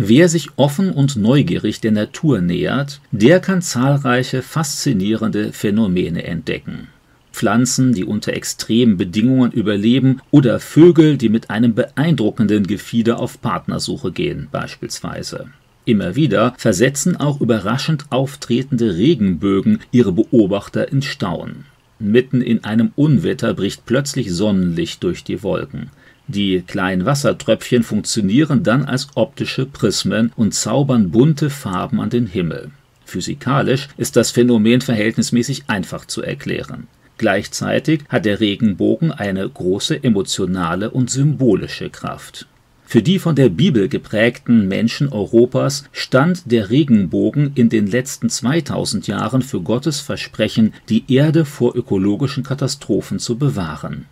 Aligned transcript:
Wer 0.00 0.28
sich 0.28 0.50
offen 0.54 0.92
und 0.92 1.16
neugierig 1.16 1.80
der 1.80 1.90
Natur 1.90 2.40
nähert, 2.40 3.00
der 3.10 3.40
kann 3.40 3.62
zahlreiche 3.62 4.42
faszinierende 4.42 5.52
Phänomene 5.52 6.22
entdecken. 6.22 6.86
Pflanzen, 7.32 7.92
die 7.92 8.04
unter 8.04 8.32
extremen 8.32 8.96
Bedingungen 8.96 9.50
überleben, 9.50 10.20
oder 10.30 10.60
Vögel, 10.60 11.16
die 11.16 11.28
mit 11.28 11.50
einem 11.50 11.74
beeindruckenden 11.74 12.68
Gefieder 12.68 13.18
auf 13.18 13.40
Partnersuche 13.42 14.12
gehen, 14.12 14.46
beispielsweise. 14.52 15.46
Immer 15.84 16.14
wieder 16.14 16.54
versetzen 16.58 17.16
auch 17.16 17.40
überraschend 17.40 18.04
auftretende 18.10 18.96
Regenbögen 18.96 19.80
ihre 19.90 20.12
Beobachter 20.12 20.92
in 20.92 21.02
Staunen. 21.02 21.64
Mitten 21.98 22.40
in 22.40 22.62
einem 22.62 22.92
Unwetter 22.94 23.52
bricht 23.52 23.84
plötzlich 23.84 24.32
Sonnenlicht 24.32 25.02
durch 25.02 25.24
die 25.24 25.42
Wolken. 25.42 25.90
Die 26.30 26.62
kleinen 26.66 27.06
Wassertröpfchen 27.06 27.82
funktionieren 27.82 28.62
dann 28.62 28.84
als 28.84 29.08
optische 29.14 29.64
Prismen 29.64 30.30
und 30.36 30.54
zaubern 30.54 31.10
bunte 31.10 31.48
Farben 31.48 32.00
an 32.00 32.10
den 32.10 32.26
Himmel. 32.26 32.70
Physikalisch 33.06 33.88
ist 33.96 34.14
das 34.16 34.30
Phänomen 34.30 34.82
verhältnismäßig 34.82 35.64
einfach 35.68 36.04
zu 36.04 36.22
erklären. 36.22 36.86
Gleichzeitig 37.16 38.02
hat 38.10 38.26
der 38.26 38.40
Regenbogen 38.40 39.10
eine 39.10 39.48
große 39.48 40.04
emotionale 40.04 40.90
und 40.90 41.10
symbolische 41.10 41.88
Kraft. 41.88 42.46
Für 42.84 43.02
die 43.02 43.18
von 43.18 43.34
der 43.34 43.48
Bibel 43.48 43.88
geprägten 43.88 44.68
Menschen 44.68 45.08
Europas 45.08 45.84
stand 45.92 46.50
der 46.50 46.68
Regenbogen 46.68 47.52
in 47.54 47.70
den 47.70 47.86
letzten 47.86 48.28
2000 48.28 49.06
Jahren 49.06 49.40
für 49.40 49.60
Gottes 49.62 50.00
Versprechen, 50.00 50.74
die 50.90 51.04
Erde 51.12 51.46
vor 51.46 51.74
ökologischen 51.74 52.44
Katastrophen 52.44 53.18
zu 53.18 53.36
bewahren. 53.36 54.06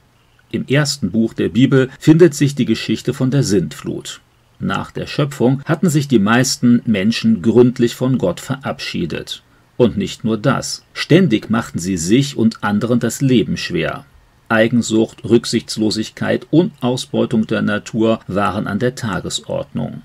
Im 0.51 0.67
ersten 0.67 1.11
Buch 1.11 1.35
der 1.35 1.49
Bibel 1.49 1.91
findet 1.99 2.35
sich 2.35 2.55
die 2.55 2.65
Geschichte 2.65 3.13
von 3.13 3.31
der 3.31 3.43
Sintflut. 3.43 4.21
Nach 4.59 4.91
der 4.91 5.07
Schöpfung 5.07 5.63
hatten 5.65 5.91
sich 5.91 6.09
die 6.09 6.19
meisten 6.19 6.83
Menschen 6.87 7.43
gründlich 7.43 7.95
von 7.95 8.17
Gott 8.17 8.41
verabschiedet. 8.41 9.43
Und 9.77 9.99
nicht 9.99 10.25
nur 10.25 10.39
das. 10.39 10.85
Ständig 10.95 11.51
machten 11.51 11.79
sie 11.79 11.99
sich 11.99 12.37
und 12.37 12.65
anderen 12.65 12.99
das 12.99 13.21
Leben 13.21 13.57
schwer. 13.57 14.07
Eigensucht, 14.49 15.25
Rücksichtslosigkeit 15.25 16.47
und 16.51 16.73
Ausbeutung 16.81 17.47
der 17.47 17.63
Natur 17.63 18.21
waren 18.29 18.67
an 18.67 18.79
der 18.79 18.95
Tagesordnung. 18.95 20.03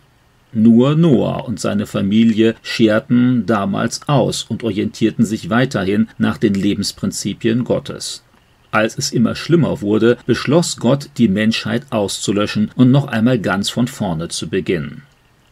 Nur 0.51 0.95
Noah 0.95 1.47
und 1.47 1.59
seine 1.61 1.85
Familie 1.85 2.55
scherten 2.61 3.45
damals 3.45 4.01
aus 4.09 4.43
und 4.43 4.63
orientierten 4.63 5.23
sich 5.23 5.49
weiterhin 5.49 6.09
nach 6.17 6.37
den 6.37 6.55
Lebensprinzipien 6.55 7.63
Gottes. 7.63 8.23
Als 8.71 8.97
es 8.97 9.11
immer 9.11 9.35
schlimmer 9.35 9.81
wurde, 9.81 10.17
beschloss 10.25 10.77
Gott, 10.77 11.09
die 11.17 11.27
Menschheit 11.27 11.83
auszulöschen 11.89 12.71
und 12.75 12.89
noch 12.89 13.07
einmal 13.07 13.37
ganz 13.37 13.69
von 13.69 13.87
vorne 13.87 14.29
zu 14.29 14.47
beginnen. 14.47 15.03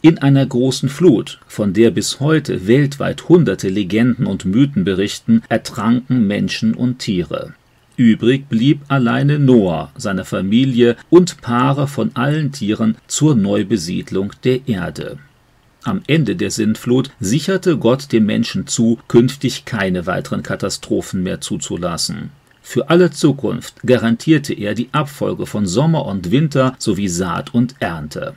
In 0.02 0.18
einer 0.20 0.46
großen 0.46 0.88
Flut, 0.88 1.40
von 1.46 1.74
der 1.74 1.92
bis 1.92 2.22
heute 2.22 2.68
weltweit 2.68 3.28
hunderte 3.28 3.68
Legenden 3.68 4.26
und 4.26 4.46
Mythen 4.46 4.86
berichten, 4.86 5.42
ertranken 5.50 6.26
Menschen 6.26 6.74
und 6.74 7.00
Tiere. 7.00 7.54
Übrig 7.98 8.48
blieb 8.48 8.80
alleine 8.88 9.40
Noah, 9.40 9.92
seine 9.98 10.24
Familie 10.24 10.96
und 11.10 11.42
Paare 11.42 11.90
von 11.90 12.12
allen 12.14 12.54
Tieren 12.54 12.96
zur 13.08 13.36
Neubesiedlung 13.36 14.32
der 14.46 14.70
Erde. 14.70 15.18
Am 15.84 16.02
Ende 16.08 16.38
der 16.38 16.52
Sintflut 16.52 17.12
sicherte 17.20 17.78
Gott 17.78 18.14
dem 18.14 18.26
Menschen 18.26 18.68
zu, 18.68 19.00
künftig 19.10 19.66
keine 19.66 20.06
weiteren 20.06 20.44
Katastrophen 20.44 21.24
mehr 21.24 21.42
zuzulassen. 21.42 22.32
Für 22.72 22.92
alle 22.92 23.10
Zukunft 23.10 23.82
garantierte 23.84 24.54
er 24.54 24.76
die 24.76 24.90
Abfolge 24.92 25.48
von 25.48 25.66
Sommer 25.66 26.06
und 26.06 26.30
Winter 26.30 26.76
sowie 26.78 27.08
Saat 27.08 27.52
und 27.52 27.74
Ernte. 27.80 28.36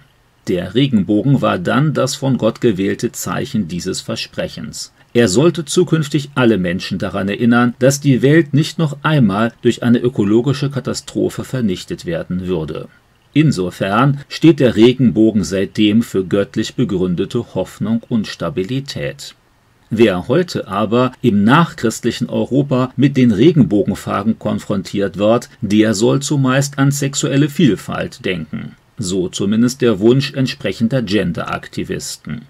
Der 0.48 0.74
Regenbogen 0.74 1.42
war 1.42 1.58
dann 1.58 1.92
das 1.92 2.14
von 2.14 2.38
Gott 2.38 2.62
gewählte 2.62 3.12
Zeichen 3.12 3.68
dieses 3.68 4.00
Versprechens. 4.00 4.94
Er 5.12 5.28
sollte 5.28 5.66
zukünftig 5.66 6.30
alle 6.34 6.56
Menschen 6.56 6.98
daran 6.98 7.28
erinnern, 7.28 7.74
dass 7.78 8.00
die 8.00 8.22
Welt 8.22 8.54
nicht 8.54 8.78
noch 8.78 8.96
einmal 9.02 9.52
durch 9.60 9.82
eine 9.82 9.98
ökologische 9.98 10.70
Katastrophe 10.70 11.44
vernichtet 11.44 12.06
werden 12.06 12.46
würde. 12.46 12.88
Insofern 13.34 14.22
steht 14.30 14.60
der 14.60 14.76
Regenbogen 14.76 15.44
seitdem 15.44 16.00
für 16.00 16.24
göttlich 16.24 16.74
begründete 16.74 17.54
Hoffnung 17.54 18.02
und 18.08 18.26
Stabilität. 18.26 19.34
Wer 19.94 20.26
heute 20.26 20.68
aber 20.68 21.12
im 21.20 21.44
nachchristlichen 21.44 22.30
Europa 22.30 22.94
mit 22.96 23.18
den 23.18 23.30
Regenbogenfarben 23.30 24.38
konfrontiert 24.38 25.18
wird, 25.18 25.50
der 25.60 25.92
soll 25.92 26.22
zumeist 26.22 26.78
an 26.78 26.90
sexuelle 26.90 27.50
Vielfalt 27.50 28.24
denken. 28.24 28.74
So 28.96 29.28
zumindest 29.28 29.82
der 29.82 30.00
Wunsch 30.00 30.32
entsprechender 30.32 31.02
Genderaktivisten. 31.02 32.46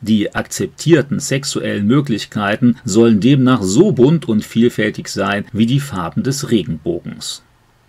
Die 0.00 0.32
akzeptierten 0.36 1.18
sexuellen 1.18 1.88
Möglichkeiten 1.88 2.76
sollen 2.84 3.18
demnach 3.18 3.62
so 3.64 3.90
bunt 3.90 4.28
und 4.28 4.44
vielfältig 4.44 5.08
sein 5.08 5.44
wie 5.52 5.66
die 5.66 5.80
Farben 5.80 6.22
des 6.22 6.52
Regenbogens. 6.52 7.42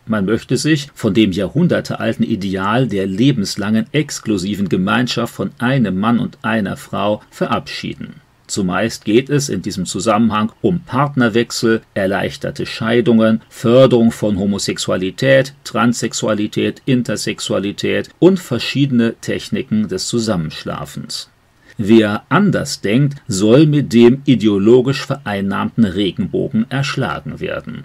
Man 0.07 0.25
möchte 0.25 0.57
sich 0.57 0.90
von 0.96 1.13
dem 1.13 1.31
jahrhundertealten 1.31 2.25
Ideal 2.25 2.88
der 2.88 3.06
lebenslangen 3.06 3.86
exklusiven 3.91 4.69
Gemeinschaft 4.69 5.36
von 5.36 5.52
einem 5.59 6.00
Mann 6.00 6.18
und 6.18 6.40
einer 6.41 6.78
Frau 6.78 7.22
verabschieden. 7.30 8.22
Zumeist 8.47 9.06
geht 9.06 9.30
es 9.30 9.50
in 9.50 9.62
diesem 9.62 9.85
Zusammenhang 9.85 10.52
um 10.62 10.80
Partnerwechsel, 10.81 11.81
erleichterte 11.94 12.66
Scheidungen, 12.66 13.41
Förderung 13.50 14.12
von 14.12 14.40
Homosexualität, 14.40 15.53
Transsexualität, 15.63 16.81
Intersexualität 16.86 18.09
und 18.19 18.40
verschiedene 18.40 19.16
Techniken 19.19 19.88
des 19.88 20.07
Zusammenschlafens. 20.07 21.30
Wer 21.78 22.24
anders 22.30 22.81
denkt, 22.81 23.22
soll 23.28 23.68
mit 23.68 23.94
dem 23.94 24.22
ideologisch 24.25 25.06
vereinnahmten 25.06 25.84
Regenbogen 25.84 26.66
erschlagen 26.72 27.40
werden 27.40 27.84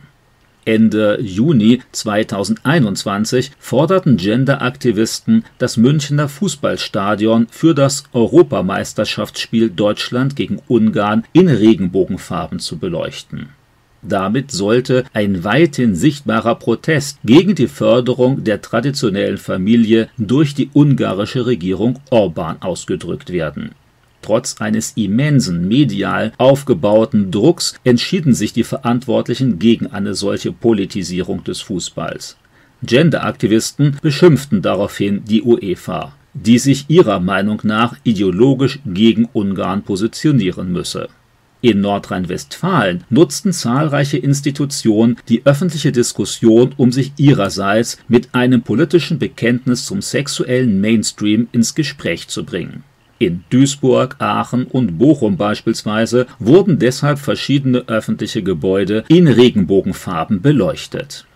Ende 0.65 1.19
Juni 1.21 1.81
2021 1.93 3.53
forderten 3.59 4.17
Genderaktivisten, 4.17 5.45
das 5.59 5.77
Münchner 5.77 6.29
Fußballstadion 6.29 7.49
für 7.51 7.75
das 7.75 8.05
Europameisterschaftsspiel 8.13 9.71
Deutschland 9.71 10.37
gegen 10.37 10.61
Ungarn 10.69 11.25
in 11.33 11.49
Regenbogenfarben 11.49 12.59
zu 12.59 12.79
beleuchten. 12.79 13.49
Damit 14.03 14.51
sollte 14.51 15.05
ein 15.13 15.45
weithin 15.45 15.95
sichtbarer 15.95 16.57
Protest 16.57 17.19
gegen 17.25 17.55
die 17.55 17.69
Förderung 17.69 18.43
der 18.43 18.61
traditionellen 18.61 19.39
Familie 19.39 20.09
durch 20.19 20.55
die 20.55 20.71
ungarische 20.75 21.47
Regierung 21.47 22.01
Orban 22.11 22.61
ausgedrückt 22.61 23.31
werden 23.31 23.71
Trotz 24.23 24.61
eines 24.61 24.93
immensen 24.95 25.67
medial 25.67 26.33
aufgebauten 26.39 27.33
Drucks 27.33 27.75
entschieden 27.83 28.35
sich 28.35 28.53
die 28.53 28.63
Verantwortlichen 28.63 29.59
gegen 29.59 29.89
eine 29.89 30.15
solche 30.15 30.53
Politisierung 30.53 31.43
des 31.45 31.61
Fußballs. 31.61 32.37
Genderaktivisten 32.85 33.99
beschimpften 34.01 34.63
daraufhin 34.63 35.25
die 35.25 35.43
UEFA, 35.43 36.15
die 36.35 36.59
sich 36.59 36.87
ihrer 36.89 37.21
Meinung 37.21 37.61
nach 37.65 37.97
ideologisch 38.05 38.79
gegen 38.87 39.29
Ungarn 39.33 39.83
positionieren 39.83 40.73
müsse. 40.73 41.09
In 41.61 41.81
Nordrhein-Westfalen 41.81 43.05
nutzten 43.09 43.53
zahlreiche 43.53 44.19
Institutionen 44.19 45.17
die 45.29 45.47
öffentliche 45.47 45.93
Diskussion, 45.93 46.75
um 46.77 46.91
sich 46.91 47.13
ihrerseits 47.19 47.99
mit 48.09 48.35
einem 48.35 48.63
politischen 48.63 49.21
Bekenntnis 49.21 49.87
zum 49.87 50.03
sexuellen 50.03 50.81
Mainstream 50.81 51.47
ins 51.53 51.77
Gespräch 51.77 52.27
zu 52.27 52.45
bringen 52.45 52.83
in 53.27 53.45
Duisburg, 53.51 54.17
Aachen 54.19 54.65
und 54.67 54.99
Bochum 54.99 55.37
beispielsweise 55.37 56.27
wurden 56.39 56.79
deshalb 56.79 57.19
verschiedene 57.19 57.89
öffentliche 57.89 58.43
Gebäude 58.43 59.05
in 59.09 59.29
Regenbogenfarben 59.29 60.43
beleuchtet. 60.43 61.27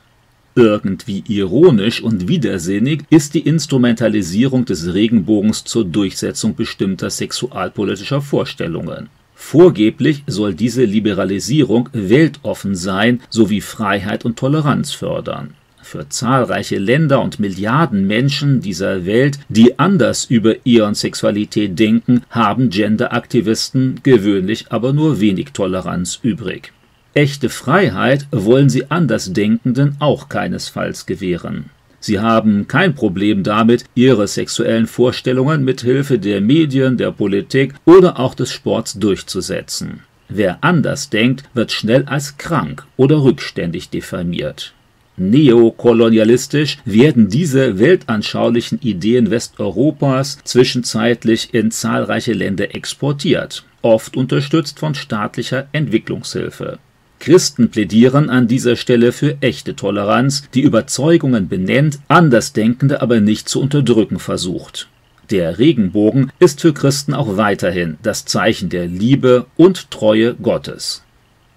Irgendwie 0.54 1.22
ironisch 1.28 2.02
und 2.02 2.28
widersinnig 2.28 3.04
ist 3.10 3.34
die 3.34 3.40
Instrumentalisierung 3.40 4.64
des 4.64 4.94
Regenbogens 4.94 5.64
zur 5.64 5.84
Durchsetzung 5.84 6.54
bestimmter 6.54 7.10
sexualpolitischer 7.10 8.22
Vorstellungen. 8.22 9.08
Vorgeblich 9.34 10.24
soll 10.26 10.54
diese 10.54 10.84
Liberalisierung 10.84 11.90
weltoffen 11.92 12.74
sein 12.74 13.20
sowie 13.28 13.60
Freiheit 13.60 14.24
und 14.24 14.38
Toleranz 14.38 14.92
fördern 14.92 15.54
für 15.86 16.08
zahlreiche 16.08 16.78
Länder 16.78 17.22
und 17.22 17.38
Milliarden 17.38 18.06
Menschen 18.06 18.60
dieser 18.60 19.06
Welt, 19.06 19.38
die 19.48 19.78
anders 19.78 20.24
über 20.24 20.54
ihre 20.64 20.94
Sexualität 20.94 21.78
denken, 21.78 22.22
haben 22.28 22.70
Genderaktivisten 22.70 24.00
gewöhnlich 24.02 24.66
aber 24.70 24.92
nur 24.92 25.20
wenig 25.20 25.52
Toleranz 25.52 26.18
übrig. 26.22 26.72
Echte 27.14 27.48
Freiheit 27.48 28.26
wollen 28.30 28.68
sie 28.68 28.90
Andersdenkenden 28.90 29.96
auch 30.00 30.28
keinesfalls 30.28 31.06
gewähren. 31.06 31.70
Sie 31.98 32.20
haben 32.20 32.68
kein 32.68 32.94
Problem 32.94 33.42
damit, 33.42 33.84
ihre 33.94 34.28
sexuellen 34.28 34.86
Vorstellungen 34.86 35.64
mit 35.64 35.80
Hilfe 35.80 36.18
der 36.18 36.40
Medien, 36.40 36.98
der 36.98 37.10
Politik 37.10 37.74
oder 37.84 38.20
auch 38.20 38.34
des 38.34 38.52
Sports 38.52 38.94
durchzusetzen. 38.94 40.02
Wer 40.28 40.62
anders 40.62 41.10
denkt, 41.10 41.44
wird 41.54 41.72
schnell 41.72 42.04
als 42.04 42.36
krank 42.36 42.84
oder 42.96 43.22
rückständig 43.22 43.90
diffamiert. 43.90 44.74
Neokolonialistisch 45.18 46.78
werden 46.84 47.30
diese 47.30 47.78
weltanschaulichen 47.78 48.80
Ideen 48.82 49.30
Westeuropas 49.30 50.38
zwischenzeitlich 50.44 51.54
in 51.54 51.70
zahlreiche 51.70 52.34
Länder 52.34 52.74
exportiert, 52.74 53.64
oft 53.80 54.16
unterstützt 54.16 54.78
von 54.78 54.94
staatlicher 54.94 55.68
Entwicklungshilfe. 55.72 56.78
Christen 57.18 57.70
plädieren 57.70 58.28
an 58.28 58.46
dieser 58.46 58.76
Stelle 58.76 59.10
für 59.10 59.38
echte 59.40 59.74
Toleranz, 59.74 60.50
die 60.52 60.60
Überzeugungen 60.60 61.48
benennt, 61.48 61.98
Andersdenkende 62.08 63.00
aber 63.00 63.20
nicht 63.20 63.48
zu 63.48 63.62
unterdrücken 63.62 64.18
versucht. 64.18 64.88
Der 65.30 65.58
Regenbogen 65.58 66.30
ist 66.38 66.60
für 66.60 66.74
Christen 66.74 67.14
auch 67.14 67.38
weiterhin 67.38 67.96
das 68.02 68.26
Zeichen 68.26 68.68
der 68.68 68.86
Liebe 68.86 69.46
und 69.56 69.90
Treue 69.90 70.34
Gottes 70.34 71.05